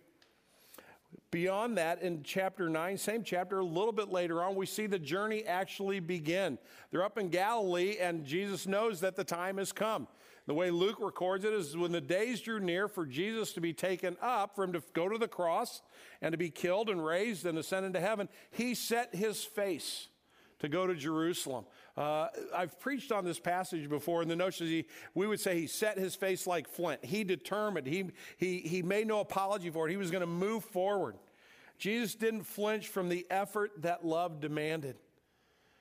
[1.31, 4.99] Beyond that, in chapter 9, same chapter, a little bit later on, we see the
[4.99, 6.59] journey actually begin.
[6.91, 10.09] They're up in Galilee, and Jesus knows that the time has come.
[10.47, 13.75] The way Luke records it is when the days drew near for Jesus to be
[13.75, 15.83] taken up, for him to go to the cross
[16.23, 20.09] and to be killed and raised and ascend into heaven, he set his face
[20.61, 21.67] to go to Jerusalem.
[21.99, 25.59] Uh, I've preached on this passage before, and the notion is he, we would say
[25.59, 27.05] he set his face like flint.
[27.05, 29.91] He determined, he, he, he made no apology for it.
[29.91, 31.17] He was going to move forward.
[31.77, 34.95] Jesus didn't flinch from the effort that love demanded.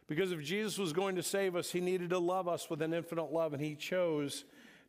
[0.07, 2.95] Because if Jesus was going to save us, he needed to love us with an
[2.95, 4.43] infinite love, and he chose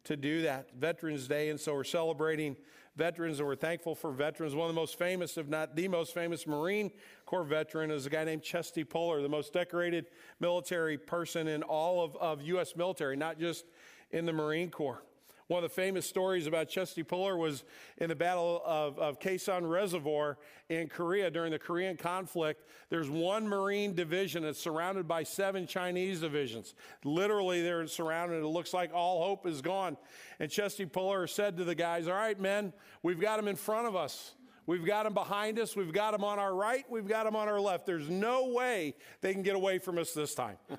[0.04, 0.68] to do that.
[0.78, 2.56] Veterans Day, and so we're celebrating
[2.98, 4.54] veterans, and we're thankful for veterans.
[4.54, 6.90] One of the most famous, if not the most famous Marine
[7.24, 10.06] Corps veteran is a guy named Chesty Puller, the most decorated
[10.40, 12.74] military person in all of, of U.S.
[12.76, 13.64] military, not just
[14.11, 15.02] in the Marine Corps.
[15.48, 17.64] One of the famous stories about Chesty Puller was
[17.96, 20.37] in the Battle of, of Chosin Reservoir
[20.68, 22.68] in Korea during the Korean conflict.
[22.90, 26.74] There's one Marine division that's surrounded by seven Chinese divisions.
[27.02, 28.42] Literally, they're surrounded.
[28.42, 29.96] It looks like all hope is gone.
[30.38, 33.88] And Chesty Puller said to the guys, All right, men, we've got them in front
[33.88, 34.34] of us.
[34.66, 35.74] We've got them behind us.
[35.74, 36.84] We've got them on our right.
[36.90, 37.87] We've got them on our left.
[37.87, 40.58] There's no way they can get away from us this time.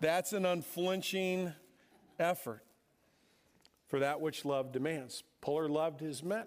[0.00, 1.52] That's an unflinching
[2.18, 2.64] effort
[3.86, 5.22] for that which love demands.
[5.40, 6.46] Puller loved his men.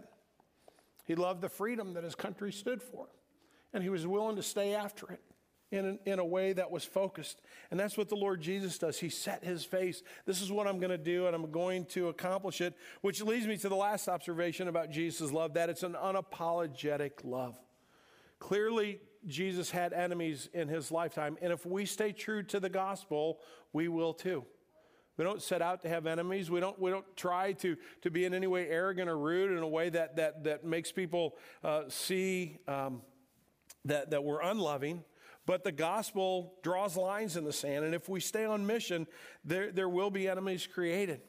[1.05, 3.07] He loved the freedom that his country stood for,
[3.73, 5.21] and he was willing to stay after it
[5.71, 7.41] in, in a way that was focused.
[7.71, 8.99] And that's what the Lord Jesus does.
[8.99, 10.03] He set his face.
[10.25, 13.47] This is what I'm going to do, and I'm going to accomplish it, which leads
[13.47, 17.59] me to the last observation about Jesus' love that it's an unapologetic love.
[18.39, 23.39] Clearly, Jesus had enemies in his lifetime, and if we stay true to the gospel,
[23.71, 24.45] we will too.
[25.21, 26.49] We don't set out to have enemies.
[26.49, 29.59] We don't, we don't try to, to be in any way arrogant or rude in
[29.59, 33.03] a way that, that, that makes people uh, see um,
[33.85, 35.03] that, that we're unloving.
[35.45, 39.05] But the gospel draws lines in the sand, and if we stay on mission,
[39.45, 41.21] there, there will be enemies created.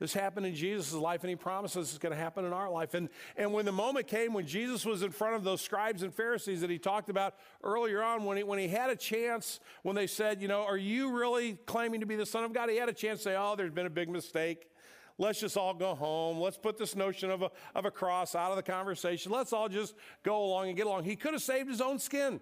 [0.00, 2.94] This happened in Jesus' life, and he promises it's going to happen in our life.
[2.94, 6.12] And, and when the moment came when Jesus was in front of those scribes and
[6.12, 9.94] Pharisees that he talked about earlier on, when he, when he had a chance, when
[9.94, 12.70] they said, You know, are you really claiming to be the Son of God?
[12.70, 14.68] He had a chance to say, Oh, there's been a big mistake.
[15.16, 16.40] Let's just all go home.
[16.40, 19.30] Let's put this notion of a, of a cross out of the conversation.
[19.30, 21.04] Let's all just go along and get along.
[21.04, 22.40] He could have saved his own skin.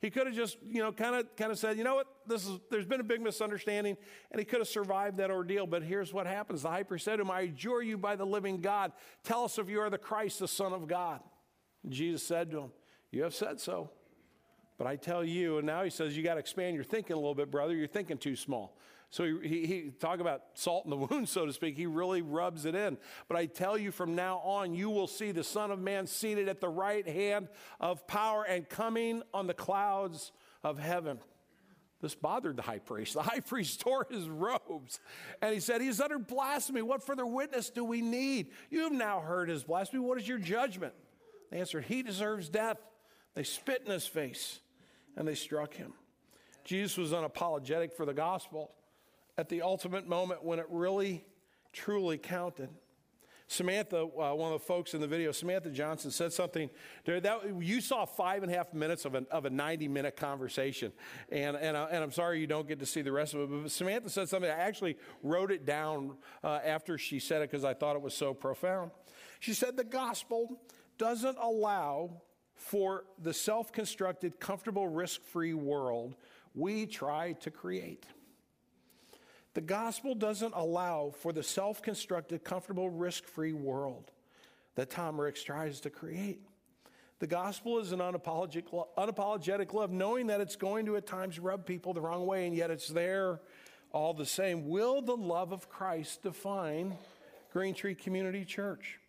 [0.00, 2.46] He could have just, you know, kind of kind of said, you know what, this
[2.46, 3.96] is there's been a big misunderstanding,
[4.30, 5.66] and he could have survived that ordeal.
[5.66, 6.62] But here's what happens.
[6.62, 8.92] The high priest said to him, I adjure you by the living God,
[9.24, 11.20] tell us if you are the Christ, the Son of God.
[11.82, 12.72] And Jesus said to him,
[13.10, 13.90] You have said so.
[14.78, 17.18] But I tell you, and now he says, you got to expand your thinking a
[17.18, 17.74] little bit, brother.
[17.74, 18.76] You're thinking too small.
[19.10, 21.76] So he, he, talk about salt in the wound, so to speak.
[21.76, 22.98] He really rubs it in.
[23.28, 26.48] But I tell you, from now on, you will see the Son of Man seated
[26.48, 27.48] at the right hand
[27.80, 31.18] of power and coming on the clouds of heaven.
[32.00, 33.14] This bothered the high priest.
[33.14, 35.00] The high priest tore his robes
[35.40, 36.82] and he said, He's uttered blasphemy.
[36.82, 38.50] What further witness do we need?
[38.70, 40.02] You have now heard his blasphemy.
[40.02, 40.92] What is your judgment?
[41.50, 42.78] They answered, He deserves death.
[43.34, 44.60] They spit in his face
[45.16, 45.94] and they struck him.
[46.64, 48.72] Jesus was unapologetic for the gospel
[49.38, 51.24] at the ultimate moment when it really,
[51.72, 52.70] truly counted.
[53.48, 56.68] Samantha, uh, one of the folks in the video, Samantha Johnson, said something.
[57.04, 60.92] That, you saw five and a half minutes of, an, of a 90 minute conversation.
[61.30, 63.62] And, and, uh, and I'm sorry you don't get to see the rest of it.
[63.62, 64.50] But Samantha said something.
[64.50, 68.14] I actually wrote it down uh, after she said it because I thought it was
[68.14, 68.90] so profound.
[69.38, 70.60] She said, The gospel
[70.98, 72.22] doesn't allow
[72.56, 76.16] for the self constructed, comfortable, risk free world
[76.56, 78.06] we try to create.
[79.56, 84.10] The gospel doesn't allow for the self constructed, comfortable, risk free world
[84.74, 86.42] that Tom Ricks tries to create.
[87.20, 88.64] The gospel is an unapologetic,
[88.98, 92.54] unapologetic love, knowing that it's going to at times rub people the wrong way, and
[92.54, 93.40] yet it's there
[93.92, 94.68] all the same.
[94.68, 96.94] Will the love of Christ define
[97.50, 99.00] Green Tree Community Church?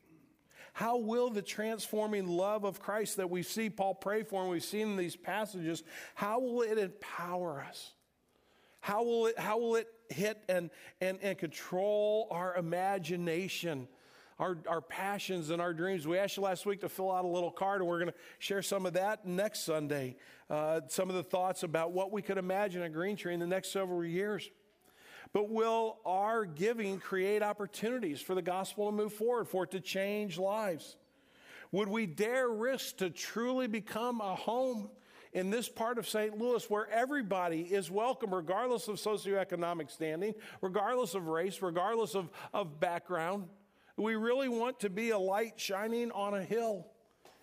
[0.72, 4.64] How will the transforming love of Christ that we see Paul pray for and we've
[4.64, 5.84] seen in these passages,
[6.16, 7.92] how will it empower us?
[8.80, 10.70] How will it, how will it hit and,
[11.02, 13.88] and, and control our imagination,
[14.40, 16.08] our, our passions, and our dreams.
[16.08, 18.18] We asked you last week to fill out a little card, and we're going to
[18.40, 20.16] share some of that next Sunday.
[20.50, 23.48] Uh, some of the thoughts about what we could imagine at Green Tree in the
[23.48, 24.50] next several years.
[25.34, 29.82] But will our giving create opportunities for the gospel to move forward, for it to
[29.82, 30.96] change lives?
[31.72, 34.90] Would we dare risk to truly become a home
[35.34, 36.38] in this part of St.
[36.38, 42.80] Louis where everybody is welcome, regardless of socioeconomic standing, regardless of race, regardless of, of
[42.80, 43.48] background.
[43.98, 46.88] We really want to be a light shining on a hill.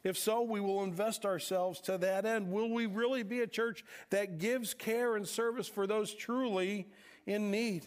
[0.04, 2.52] If so, we will invest ourselves to that end.
[2.52, 6.86] Will we really be a church that gives care and service for those truly
[7.26, 7.86] in need?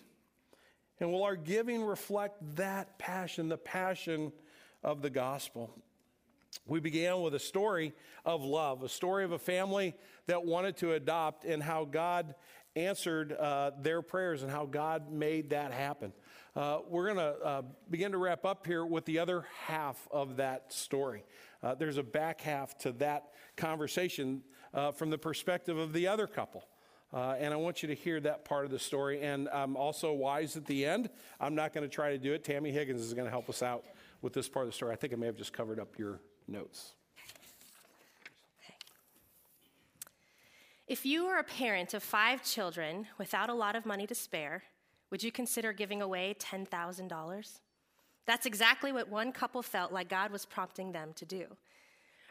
[1.00, 4.32] And will our giving reflect that passion, the passion
[4.84, 5.72] of the gospel?
[6.66, 7.94] We began with a story
[8.26, 9.96] of love, a story of a family
[10.28, 12.36] that wanted to adopt and how God
[12.76, 16.14] answered uh, their prayers and how God made that happen.
[16.56, 20.38] Uh, we're going to uh, begin to wrap up here with the other half of
[20.38, 21.24] that story.
[21.62, 24.42] Uh, there's a back half to that conversation
[24.74, 26.64] uh, from the perspective of the other couple.
[27.14, 29.22] Uh, and I want you to hear that part of the story.
[29.22, 31.10] And I'm also wise at the end.
[31.40, 32.44] I'm not going to try to do it.
[32.44, 33.86] Tammy Higgins is going to help us out
[34.22, 34.92] with this part of the story.
[34.94, 36.94] I think I may have just covered up your notes.
[40.88, 44.64] If you were a parent of five children without a lot of money to spare,
[45.10, 47.60] would you consider giving away $10,000?
[48.26, 51.46] That's exactly what one couple felt like God was prompting them to do.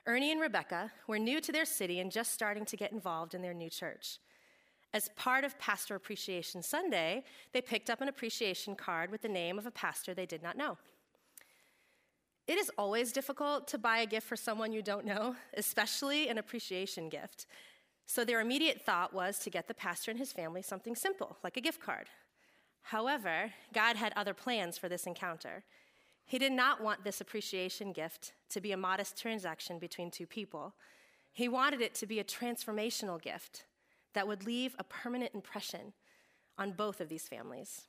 [0.07, 3.43] Ernie and Rebecca were new to their city and just starting to get involved in
[3.43, 4.21] their new church.
[4.95, 9.59] As part of Pastor Appreciation Sunday, they picked up an appreciation card with the name
[9.59, 10.79] of a pastor they did not know.
[12.47, 16.39] It is always difficult to buy a gift for someone you don't know, especially an
[16.39, 17.47] appreciation gift.
[18.07, 21.57] So their immediate thought was to get the pastor and his family something simple, like
[21.57, 22.07] a gift card.
[22.83, 25.65] However, God had other plans for this encounter.
[26.25, 30.75] He did not want this appreciation gift to be a modest transaction between two people.
[31.33, 33.65] He wanted it to be a transformational gift
[34.15, 35.93] that would leave a permanent impression
[36.57, 37.83] on both of these families.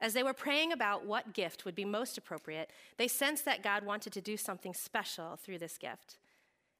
[0.00, 3.84] As they were praying about what gift would be most appropriate, they sensed that God
[3.84, 6.18] wanted to do something special through this gift.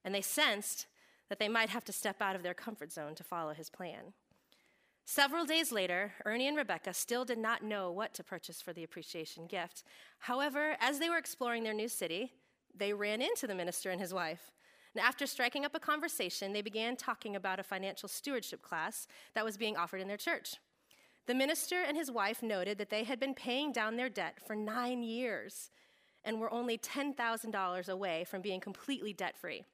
[0.05, 0.87] And they sensed
[1.29, 4.12] that they might have to step out of their comfort zone to follow his plan.
[5.07, 8.85] Several days later, Ernie and Rebecca still did not know what to purchase for the
[8.85, 9.85] appreciation gift.
[10.19, 12.33] However, as they were exploring their new city,
[12.75, 14.51] they ran into the minister and his wife.
[14.95, 19.45] And after striking up a conversation, they began talking about a financial stewardship class that
[19.45, 20.57] was being offered in their church.
[21.27, 24.55] The minister and his wife noted that they had been paying down their debt for
[24.55, 25.70] nine years
[26.25, 29.64] and were only $10,000 away from being completely debt free.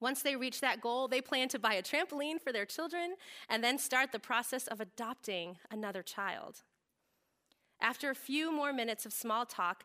[0.00, 3.14] Once they reached that goal, they planned to buy a trampoline for their children
[3.48, 6.62] and then start the process of adopting another child.
[7.80, 9.84] After a few more minutes of small talk,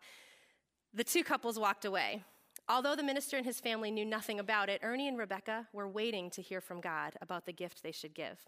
[0.93, 2.23] the two couples walked away.
[2.69, 6.29] Although the minister and his family knew nothing about it, Ernie and Rebecca were waiting
[6.31, 8.39] to hear from God about the gift they should give.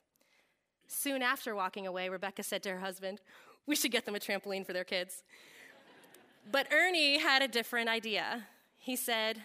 [0.90, 3.22] Soon after walking away, Rebecca said to her husband,
[3.68, 5.24] We should get them a trampoline for their kids.
[6.52, 8.48] But Ernie had a different idea.
[8.76, 9.44] He said,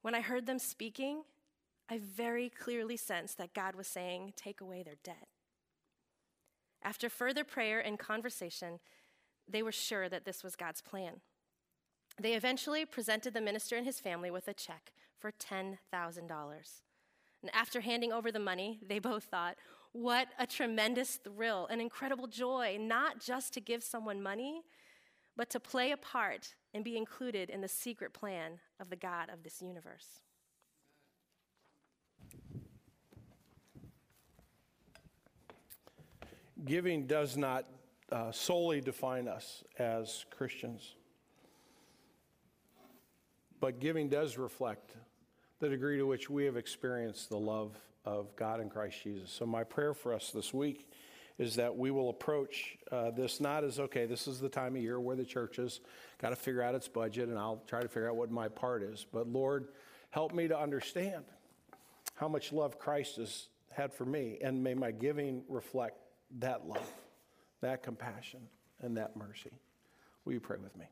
[0.00, 1.24] When I heard them speaking,
[1.90, 5.28] I very clearly sensed that God was saying, Take away their debt.
[6.82, 8.80] After further prayer and conversation,
[9.46, 11.20] they were sure that this was God's plan.
[12.18, 15.78] They eventually presented the minister and his family with a check for $10,000.
[17.42, 19.56] And after handing over the money, they both thought,
[19.98, 24.62] what a tremendous thrill, an incredible joy, not just to give someone money,
[25.36, 29.28] but to play a part and be included in the secret plan of the God
[29.28, 30.20] of this universe.
[36.64, 37.66] Giving does not
[38.12, 40.94] uh, solely define us as Christians,
[43.60, 44.92] but giving does reflect
[45.58, 47.76] the degree to which we have experienced the love
[48.08, 49.30] of God in Christ Jesus.
[49.30, 50.90] So, my prayer for us this week
[51.38, 54.82] is that we will approach uh, this not as okay, this is the time of
[54.82, 55.80] year where the church has
[56.20, 58.82] got to figure out its budget, and I'll try to figure out what my part
[58.82, 59.04] is.
[59.12, 59.68] But, Lord,
[60.10, 61.22] help me to understand
[62.14, 65.98] how much love Christ has had for me, and may my giving reflect
[66.38, 66.90] that love,
[67.60, 68.40] that compassion,
[68.80, 69.52] and that mercy.
[70.24, 70.86] Will you pray with me?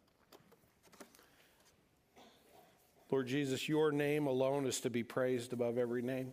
[3.10, 6.32] Lord Jesus, your name alone is to be praised above every name.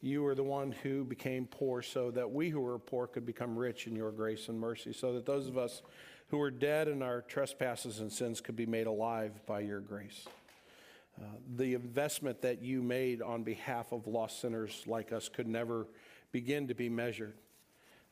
[0.00, 3.56] You are the one who became poor so that we who were poor could become
[3.56, 5.82] rich in your grace and mercy, so that those of us
[6.28, 10.26] who were dead in our trespasses and sins could be made alive by your grace.
[11.18, 11.24] Uh,
[11.56, 15.86] the investment that you made on behalf of lost sinners like us could never
[16.30, 17.34] begin to be measured.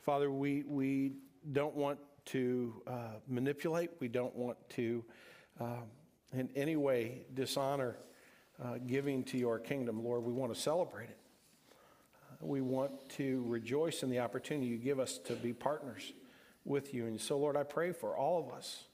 [0.01, 1.13] Father, we, we
[1.53, 2.93] don't want to uh,
[3.29, 5.05] manipulate, we don't want to
[5.61, 5.83] uh,
[6.33, 7.97] in any way dishonor
[8.63, 10.23] uh, giving to your kingdom, Lord.
[10.25, 11.19] We want to celebrate it.
[12.43, 16.13] Uh, we want to rejoice in the opportunity you give us to be partners
[16.65, 17.07] with you.
[17.07, 18.85] And so, Lord, I pray for all of us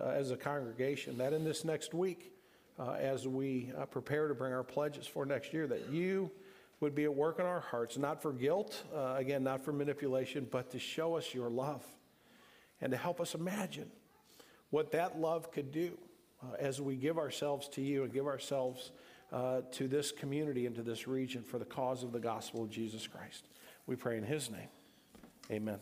[0.00, 2.32] uh, as a congregation that in this next week,
[2.78, 6.30] uh, as we prepare to bring our pledges for next year, that you
[6.80, 10.46] would be at work in our hearts, not for guilt, uh, again, not for manipulation,
[10.50, 11.82] but to show us your love
[12.82, 13.90] and to help us imagine
[14.68, 15.96] what that love could do
[16.42, 18.92] uh, as we give ourselves to you and give ourselves
[19.32, 22.70] uh, to this community and to this region for the cause of the gospel of
[22.70, 23.48] Jesus Christ.
[23.86, 24.68] We pray in his name.
[25.50, 25.78] Amen.